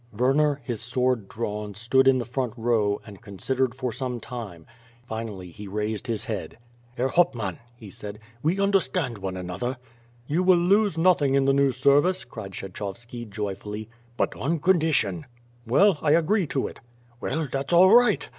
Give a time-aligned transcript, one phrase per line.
[0.11, 4.65] Werner, his sword drawn, stood in the front row and con sidered for some time;
[5.03, 6.57] finally, he raised his head.
[6.97, 9.77] "llerr ITauptman!" he said, "we understand one another!"
[10.25, 13.89] You will lose nothing in the new service," cried Kshechov ski joyfully.
[14.17, 15.27] "But on condition"
[15.67, 16.79] "Well, I agree to it."
[17.19, 18.27] "Well, that's all right.